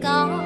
gone. 0.00 0.37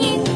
Thank 0.00 0.28
you. 0.28 0.29